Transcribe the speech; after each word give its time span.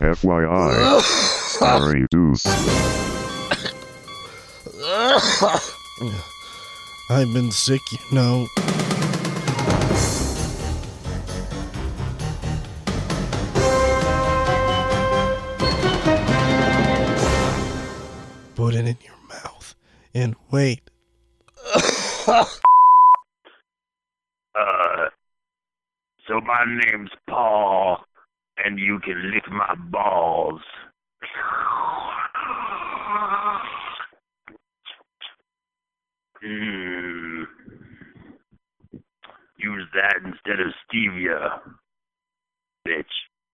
FYI. 0.00 1.00
Sorry, 1.00 2.06
Deuce. 2.10 2.46
I've 7.10 7.32
been 7.32 7.50
sick, 7.50 7.80
you 7.90 7.98
know. 8.12 8.46
Put 18.54 18.74
it 18.74 18.86
in 18.86 18.96
your 19.04 19.18
mouth 19.28 19.74
and 20.14 20.36
wait. 20.50 20.80
Uh, 24.54 25.08
so 26.26 26.40
my 26.40 26.64
name's 26.66 27.10
Paul, 27.28 28.04
and 28.64 28.78
you 28.78 28.98
can 29.00 29.30
lick 29.32 29.44
my 29.50 29.74
balls. 29.90 30.60
Mm. 36.44 37.44
Use 39.56 39.86
that 39.94 40.16
instead 40.24 40.60
of 40.60 40.72
stevia. 40.86 41.60